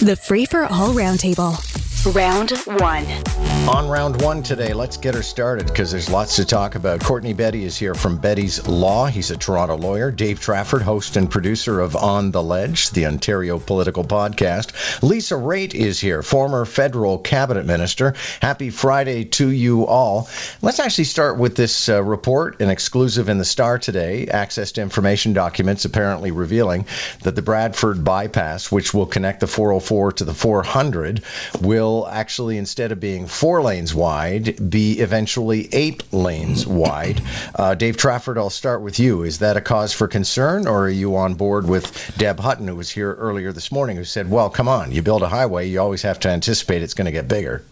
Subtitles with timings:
[0.00, 1.85] The Free for All Roundtable.
[2.14, 3.04] Round one.
[3.68, 7.00] On round one today, let's get her started because there's lots to talk about.
[7.00, 9.06] Courtney Betty is here from Betty's Law.
[9.06, 10.12] He's a Toronto lawyer.
[10.12, 15.02] Dave Trafford, host and producer of On the Ledge, the Ontario political podcast.
[15.02, 18.14] Lisa Raitt is here, former federal cabinet minister.
[18.40, 20.28] Happy Friday to you all.
[20.62, 24.28] Let's actually start with this uh, report, an exclusive in the Star today.
[24.28, 26.86] Access to information documents apparently revealing
[27.24, 31.22] that the Bradford bypass, which will connect the 404 to the 400,
[31.60, 37.22] will actually, instead of being four lanes wide, be eventually eight lanes wide.
[37.54, 39.22] Uh, Dave Trafford, I'll start with you.
[39.22, 42.74] Is that a cause for concern, or are you on board with Deb Hutton, who
[42.74, 45.80] was here earlier this morning, who said, well, come on, you build a highway, you
[45.80, 47.62] always have to anticipate it's going to get bigger?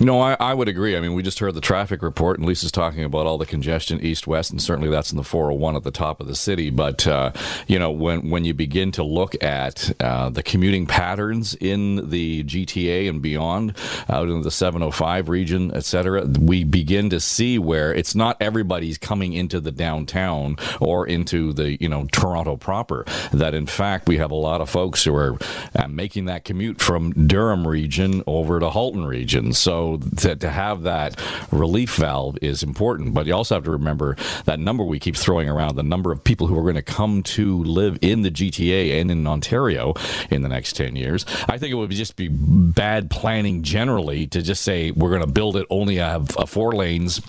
[0.00, 0.96] No, I, I, would agree.
[0.96, 4.00] I mean, we just heard the traffic report, and Lisa's talking about all the congestion
[4.00, 6.70] east west, and certainly that's in the 401 at the top of the city.
[6.70, 7.32] But uh,
[7.68, 12.42] you know, when when you begin to look at uh, the commuting patterns in the
[12.42, 13.76] GTA and beyond,
[14.08, 18.98] out in the 705 region, et cetera, we begin to see where it's not everybody's
[18.98, 23.04] coming into the downtown or into the you know Toronto proper.
[23.32, 25.38] That in fact we have a lot of folks who are
[25.76, 29.52] uh, making that commute from Durham region over to Halton region.
[29.52, 29.83] So
[30.18, 33.14] to, to have that relief valve is important.
[33.14, 36.22] But you also have to remember that number we keep throwing around, the number of
[36.22, 39.94] people who are going to come to live in the GTA and in Ontario
[40.30, 41.24] in the next 10 years.
[41.48, 45.26] I think it would just be bad planning generally to just say we're going to
[45.26, 47.20] build it only have uh, four lanes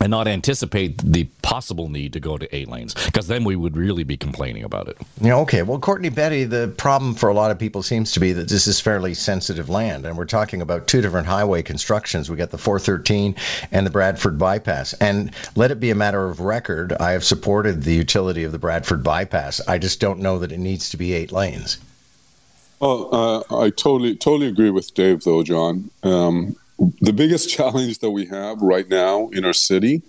[0.00, 3.76] and not anticipate the possible need to go to eight lanes because then we would
[3.76, 4.96] really be complaining about it.
[5.20, 5.62] Yeah, okay.
[5.62, 8.66] Well, Courtney Betty, the problem for a lot of people seems to be that this
[8.66, 12.30] is fairly sensitive land, and we're talking about two different highway constructions.
[12.30, 13.36] We got the 413
[13.70, 16.92] and the Bradford bypass, and let it be a matter of record.
[16.92, 19.60] I have supported the utility of the Bradford bypass.
[19.66, 21.78] I just don't know that it needs to be eight lanes.
[22.80, 25.90] Well, uh, I totally totally agree with Dave, though, John.
[26.02, 26.56] Um,
[27.00, 30.02] the biggest challenge that we have right now in our city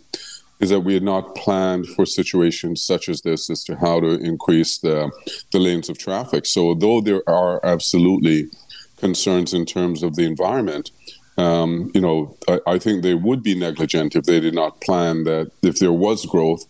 [0.59, 4.11] is that we had not planned for situations such as this as to how to
[4.19, 5.11] increase the,
[5.51, 6.45] the lanes of traffic.
[6.45, 8.47] So, though there are absolutely
[8.97, 10.91] concerns in terms of the environment,
[11.37, 15.23] um, you know, I, I, think they would be negligent if they did not plan
[15.23, 16.65] that if there was growth,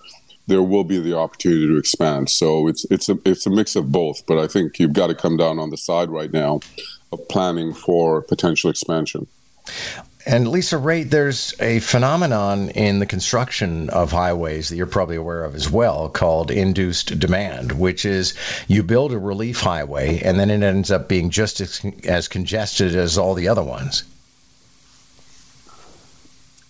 [0.47, 2.29] there will be the opportunity to expand.
[2.29, 4.25] So it's it's a it's a mix of both.
[4.27, 6.61] But I think you've got to come down on the side right now
[7.11, 9.27] of planning for potential expansion.
[10.25, 15.43] And Lisa Raitt, there's a phenomenon in the construction of highways that you're probably aware
[15.43, 18.35] of as well called induced demand, which is
[18.67, 22.95] you build a relief highway and then it ends up being just as, as congested
[22.95, 24.03] as all the other ones.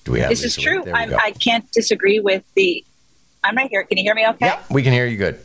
[0.06, 0.44] Do we have this?
[0.44, 0.84] Is true.
[0.91, 2.84] I can't disagree with the.
[3.44, 3.84] I'm right here.
[3.84, 4.46] Can you hear me okay?
[4.46, 5.44] Yeah, we can hear you good.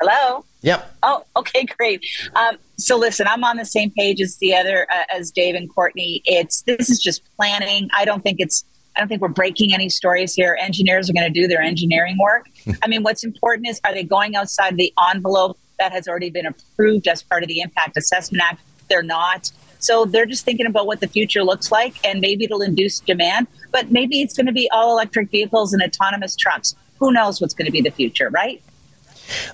[0.00, 0.44] Hello?
[0.62, 0.96] Yep.
[1.02, 2.04] Oh, okay, great.
[2.34, 5.72] Um, so listen, I'm on the same page as the other, uh, as Dave and
[5.72, 6.22] Courtney.
[6.24, 7.88] It's this is just planning.
[7.96, 8.64] I don't think it's.
[8.96, 10.58] I don't think we're breaking any stories here.
[10.60, 12.46] Engineers are going to do their engineering work.
[12.82, 16.46] I mean, what's important is are they going outside the envelope that has already been
[16.46, 18.60] approved as part of the Impact Assessment Act?
[18.88, 19.52] They're not.
[19.78, 23.46] So they're just thinking about what the future looks like, and maybe it'll induce demand,
[23.70, 26.74] but maybe it's going to be all electric vehicles and autonomous trucks.
[26.98, 28.60] Who knows what's going to be the future, right?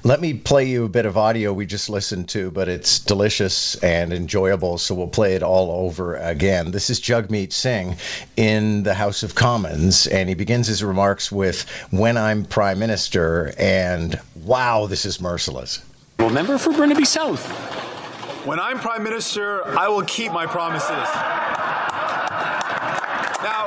[0.03, 3.75] Let me play you a bit of audio we just listened to, but it's delicious
[3.77, 6.71] and enjoyable, so we'll play it all over again.
[6.71, 7.97] This is Jagmeet Singh
[8.37, 13.53] in the House of Commons, and he begins his remarks with, When I'm Prime Minister,
[13.59, 15.83] and wow, this is merciless.
[16.19, 17.45] Well, member for Burnaby South.
[18.47, 20.91] When I'm Prime Minister, I will keep my promises.
[23.43, 23.67] Now,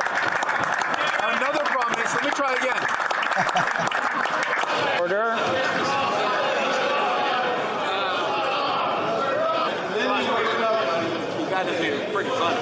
[1.35, 2.83] another promise, let me try again.
[5.01, 5.96] Order.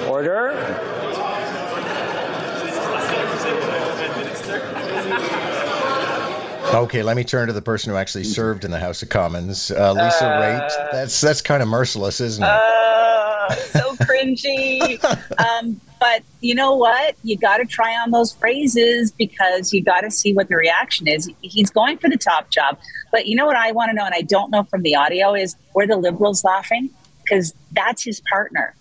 [0.08, 0.52] Order.
[6.74, 9.70] Okay, let me turn to the person who actually served in the House of Commons,
[9.70, 10.92] uh, Lisa uh, Raitt.
[10.92, 12.48] That's that's kind of merciless, isn't it?
[12.48, 15.02] Uh, so cringy.
[15.38, 17.16] um, but you know what?
[17.22, 21.06] You got to try on those phrases because you got to see what the reaction
[21.06, 21.30] is.
[21.40, 22.78] He's going for the top job,
[23.12, 25.34] but you know what I want to know, and I don't know from the audio
[25.34, 26.90] is were the Liberals laughing
[27.22, 28.74] because that's his partner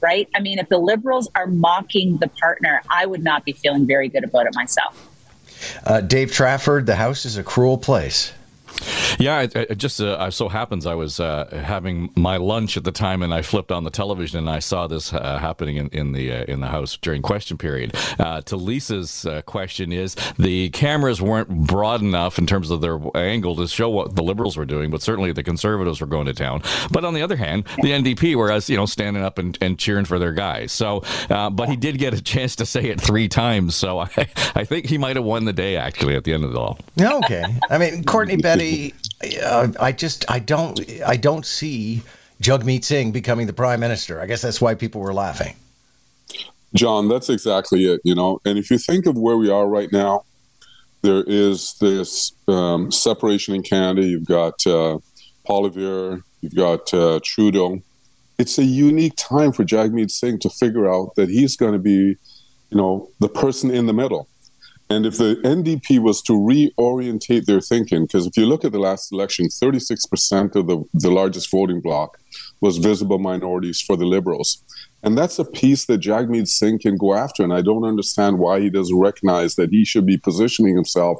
[0.00, 0.28] right?
[0.34, 4.08] I mean, if the liberals are mocking the partner, I would not be feeling very
[4.08, 5.06] good about it myself.
[5.84, 8.32] Uh, Dave Trafford, the House is a cruel place.
[9.20, 12.92] Yeah, it, it just uh, so happens I was uh, having my lunch at the
[12.92, 16.12] time, and I flipped on the television and I saw this uh, happening in, in
[16.12, 17.94] the uh, in the house during question period.
[18.18, 22.98] Uh, to Lisa's uh, question is the cameras weren't broad enough in terms of their
[23.14, 26.32] angle to show what the Liberals were doing, but certainly the Conservatives were going to
[26.32, 26.62] town.
[26.90, 29.78] But on the other hand, the NDP were as you know standing up and, and
[29.78, 30.72] cheering for their guys.
[30.72, 34.08] So, but he did get a chance to say it three times, so I
[34.54, 36.78] I think he might have won the day actually at the end of it all.
[36.98, 42.02] Okay, I mean Courtney Betty, uh, I just I don't I don't see
[42.40, 44.20] Jagmeet Singh becoming the prime minister.
[44.20, 45.54] I guess that's why people were laughing.
[46.74, 48.00] John, that's exactly it.
[48.04, 50.24] You know, and if you think of where we are right now,
[51.02, 54.06] there is this um, separation in Canada.
[54.06, 54.98] You've got uh,
[55.46, 57.82] Poilievre, you've got uh, Trudeau.
[58.38, 61.90] It's a unique time for Jagmeet Singh to figure out that he's going to be,
[61.90, 62.16] you
[62.76, 64.28] know, the person in the middle.
[64.90, 68.80] And if the NDP was to reorientate their thinking, because if you look at the
[68.80, 72.18] last election, 36% of the, the largest voting bloc
[72.60, 74.64] was visible minorities for the Liberals.
[75.04, 77.44] And that's a piece that Jagmeet Singh can go after.
[77.44, 81.18] And I don't understand why he doesn't recognize that he should be positioning himself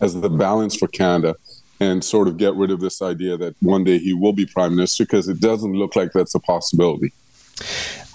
[0.00, 1.36] as the balance for Canada
[1.78, 4.74] and sort of get rid of this idea that one day he will be prime
[4.74, 7.12] minister, because it doesn't look like that's a possibility.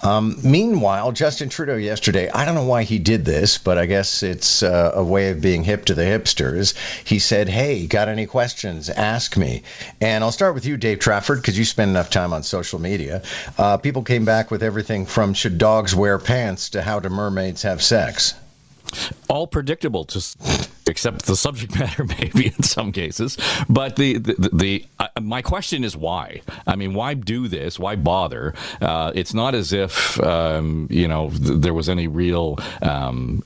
[0.02, 4.22] Um, meanwhile, Justin Trudeau yesterday, I don't know why he did this, but I guess
[4.22, 6.74] it's uh, a way of being hip to the hipsters.
[7.04, 8.88] He said, Hey, got any questions?
[8.90, 9.62] Ask me.
[10.00, 13.22] And I'll start with you, Dave Trafford, because you spend enough time on social media.
[13.56, 17.62] Uh, people came back with everything from should dogs wear pants to how do mermaids
[17.62, 18.34] have sex?
[19.28, 20.38] All predictable, just
[20.88, 23.36] except the subject matter maybe in some cases.
[23.68, 26.42] But the the, the, the uh, my question is why?
[26.66, 27.78] I mean, why do this?
[27.78, 28.54] Why bother?
[28.80, 33.42] Uh, it's not as if um, you know th- there was any real um,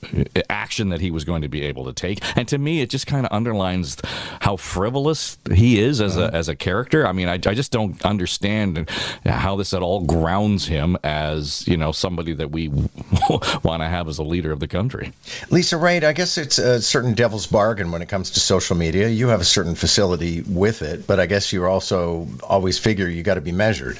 [0.49, 2.19] action that he was going to be able to take.
[2.37, 3.97] And to me, it just kind of underlines
[4.41, 7.05] how frivolous he is as a as a character.
[7.05, 8.89] I mean, I, I just don't understand
[9.25, 12.67] how this at all grounds him as you know somebody that we
[13.63, 15.13] want to have as a leader of the country.
[15.49, 19.07] Lisa Raitt, I guess it's a certain devil's bargain when it comes to social media.
[19.09, 23.23] You have a certain facility with it, but I guess you also always figure you
[23.23, 23.97] got to be measured.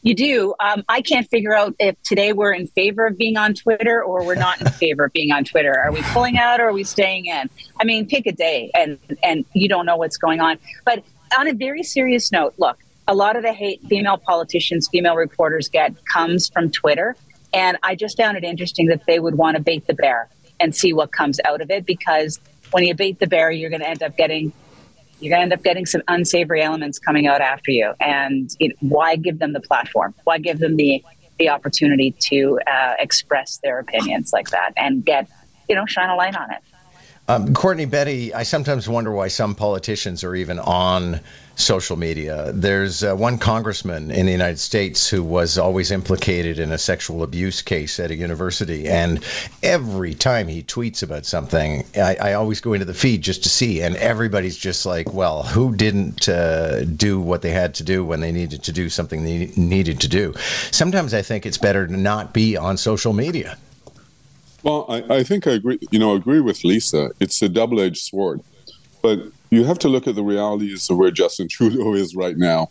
[0.00, 0.54] You do.
[0.58, 4.24] Um, I can't figure out if today we're in favor of being on Twitter or
[4.24, 5.78] we're not in favor of being on Twitter.
[5.78, 7.50] Are we pulling out or are we staying in?
[7.78, 10.56] I mean, pick a day, and and you don't know what's going on.
[10.86, 11.04] But
[11.38, 15.68] on a very serious note, look, a lot of the hate female politicians, female reporters
[15.68, 17.14] get comes from Twitter.
[17.52, 20.74] And I just found it interesting that they would want to bait the bear and
[20.74, 22.40] see what comes out of it because
[22.70, 24.52] when you bait the bear, you're going to end up getting
[25.20, 27.94] you're going to end up getting some unsavory elements coming out after you.
[28.00, 30.14] And it, why give them the platform?
[30.24, 31.02] Why give them the
[31.38, 35.28] the opportunity to uh, express their opinions like that and get
[35.68, 36.58] you know shine a light on it?
[37.26, 41.20] Um, Courtney Betty, I sometimes wonder why some politicians are even on
[41.56, 42.52] social media.
[42.52, 47.22] There's uh, one congressman in the United States who was always implicated in a sexual
[47.22, 49.24] abuse case at a university, and
[49.62, 53.48] every time he tweets about something, I, I always go into the feed just to
[53.48, 58.04] see, and everybody's just like, "Well, who didn't uh, do what they had to do
[58.04, 60.34] when they needed to do something they needed to do?"
[60.72, 63.56] Sometimes I think it's better to not be on social media.
[64.64, 65.78] Well, I, I think I agree.
[65.90, 67.10] You know, agree with Lisa.
[67.20, 68.40] It's a double-edged sword,
[69.02, 69.20] but
[69.50, 72.70] you have to look at the realities of where Justin Trudeau is right now.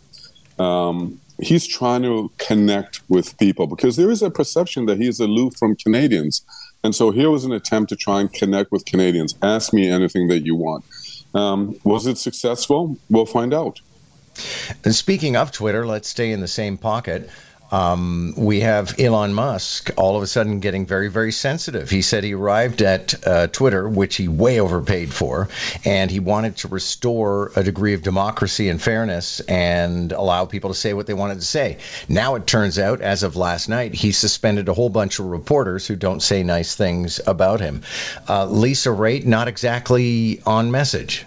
[0.60, 5.56] Um, he's trying to connect with people because there is a perception that he's aloof
[5.56, 6.44] from Canadians,
[6.84, 9.36] and so here was an attempt to try and connect with Canadians.
[9.44, 10.84] Ask me anything that you want.
[11.36, 12.98] Um, was it successful?
[13.10, 13.82] We'll find out.
[14.84, 17.30] And speaking of Twitter, let's stay in the same pocket.
[17.74, 21.90] Um, we have Elon Musk all of a sudden getting very, very sensitive.
[21.90, 25.50] He said he arrived at uh, Twitter, which he way overpaid for,
[25.84, 30.76] and he wanted to restore a degree of democracy and fairness and allow people to
[30.76, 31.80] say what they wanted to say.
[32.08, 35.88] Now it turns out, as of last night, he suspended a whole bunch of reporters
[35.88, 37.82] who don't say nice things about him.
[38.30, 41.26] Uh, Lisa Raitt, not exactly on message.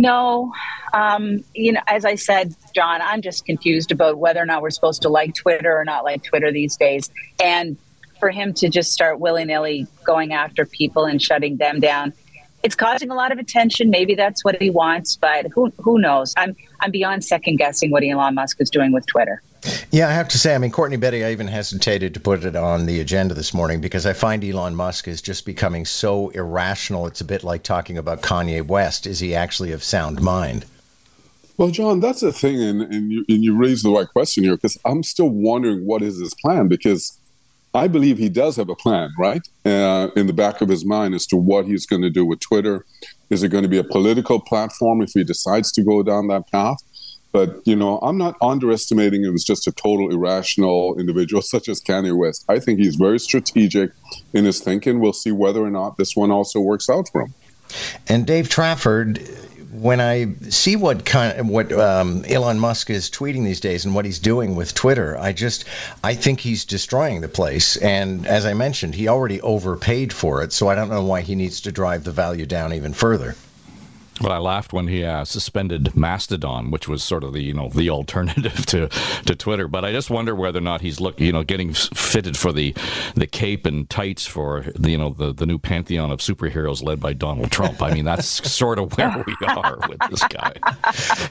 [0.00, 0.54] No,
[0.94, 4.70] um, you know, as I said, John, I'm just confused about whether or not we're
[4.70, 7.10] supposed to like Twitter or not like Twitter these days.
[7.42, 7.76] And
[8.18, 12.14] for him to just start willy nilly going after people and shutting them down,
[12.62, 13.90] it's causing a lot of attention.
[13.90, 16.32] Maybe that's what he wants, but who who knows?
[16.38, 19.42] I'm I'm beyond second guessing what Elon Musk is doing with Twitter.
[19.90, 22.56] Yeah, I have to say, I mean, Courtney Betty, I even hesitated to put it
[22.56, 27.06] on the agenda this morning because I find Elon Musk is just becoming so irrational.
[27.06, 29.06] It's a bit like talking about Kanye West.
[29.06, 30.64] Is he actually of sound mind?
[31.56, 34.56] Well, John, that's the thing, and, and you and you raised the right question here
[34.56, 37.18] because I'm still wondering what is his plan because
[37.74, 39.46] I believe he does have a plan, right?
[39.64, 42.40] uh, in the back of his mind as to what he's going to do with
[42.40, 42.84] Twitter.
[43.28, 46.50] Is it going to be a political platform if he decides to go down that
[46.50, 46.78] path?
[47.32, 51.80] But you know, I'm not underestimating him as just a total irrational individual such as
[51.80, 52.44] Kanye West.
[52.48, 53.92] I think he's very strategic
[54.32, 55.00] in his thinking.
[55.00, 57.34] We'll see whether or not this one also works out for him.
[58.08, 59.20] And Dave Trafford,
[59.72, 64.04] when I see what kind what um, Elon Musk is tweeting these days and what
[64.04, 65.64] he's doing with Twitter, I just
[66.02, 67.76] I think he's destroying the place.
[67.76, 71.36] And as I mentioned, he already overpaid for it, so I don't know why he
[71.36, 73.36] needs to drive the value down even further.
[74.20, 77.70] Well, I laughed when he uh, suspended Mastodon, which was sort of the you know
[77.70, 79.66] the alternative to, to Twitter.
[79.66, 82.74] But I just wonder whether or not he's look you know getting fitted for the
[83.14, 87.00] the cape and tights for the you know the, the new pantheon of superheroes led
[87.00, 87.80] by Donald Trump.
[87.82, 90.52] I mean that's sort of where we are with this guy.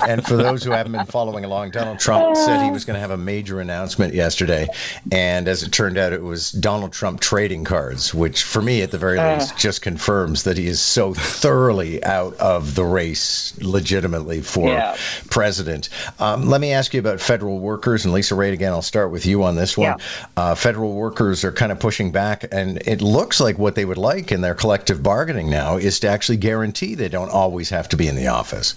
[0.01, 2.99] And for those who haven't been following along, Donald Trump said he was going to
[2.99, 4.67] have a major announcement yesterday,
[5.11, 8.91] and as it turned out, it was Donald Trump trading cards, which for me at
[8.91, 14.39] the very least just confirms that he is so thoroughly out of the race legitimately
[14.39, 14.95] for Yeah.
[15.29, 15.89] president.
[16.17, 19.25] Um, let me ask you about federal workers, and Lisa Raitt, again, I'll start with
[19.25, 19.97] you on this one.
[20.37, 23.97] Uh, federal workers are kind of pushing back, and it looks like what they would
[23.97, 27.97] like in their collective bargaining now is to actually guarantee they don't always have to
[27.97, 28.75] be in the office.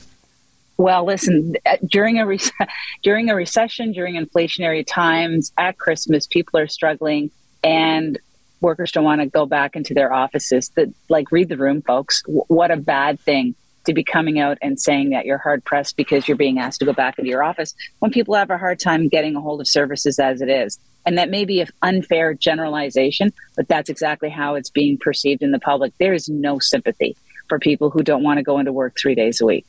[0.76, 2.40] Well, listen, uh, during a re-
[3.04, 7.30] during a recession, during inflationary times, at Christmas, people are struggling,
[7.62, 8.18] and
[8.60, 10.70] workers don't want to go back into their offices.
[10.74, 12.22] That like read the room, folks.
[12.22, 15.96] W- what a bad thing to be coming out and saying that you're hard pressed
[15.96, 18.78] because you're being asked to go back into your office when people have a hard
[18.78, 20.78] time getting a hold of services as it is.
[21.04, 25.50] And that may be an unfair generalization, but that's exactly how it's being perceived in
[25.50, 25.92] the public.
[25.98, 27.16] There is no sympathy
[27.48, 29.66] for people who don't want to go into work three days a week.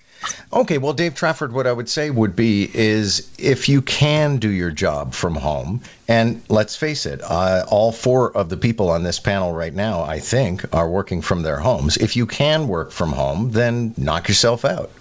[0.51, 4.50] Okay, well, Dave Trafford, what I would say would be is if you can do
[4.50, 9.03] your job from home, and let's face it, uh, all four of the people on
[9.03, 11.98] this panel right now, I think, are working from their homes.
[11.98, 14.92] If you can work from home, then knock yourself out.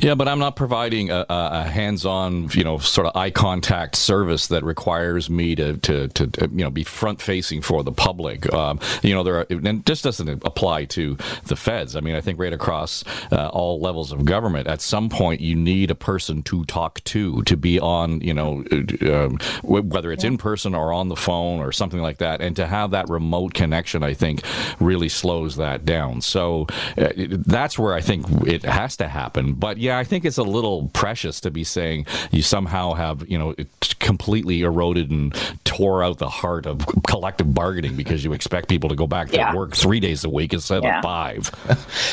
[0.00, 4.48] Yeah, but I'm not providing a, a hands-on, you know, sort of eye contact service
[4.48, 8.52] that requires me to, to, to, to, you know, be front-facing for the public.
[8.52, 11.96] Um, you know, there are, and this doesn't apply to the feds.
[11.96, 15.54] I mean, I think right across uh, all levels of government, at some point, you
[15.54, 20.24] need a person to talk to, to be on, you know, uh, um, whether it's
[20.24, 23.54] in person or on the phone or something like that, and to have that remote
[23.54, 24.42] connection, I think,
[24.80, 26.20] really slows that down.
[26.20, 26.66] So
[26.98, 29.54] uh, that's where I think it has to happen.
[29.54, 33.38] But yeah, I think it's a little precious to be saying you somehow have, you
[33.38, 33.68] know, it
[34.00, 38.96] completely eroded and tore out the heart of collective bargaining because you expect people to
[38.96, 39.54] go back to Yeah.
[39.54, 40.98] work three days a week instead Yeah.
[40.98, 41.46] of five.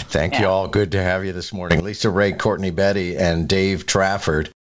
[0.10, 0.68] Thank you all.
[0.68, 1.84] Good to have you this morning.
[1.84, 4.50] Lisa Raitt, Courtney Betty, and Dave Trafford.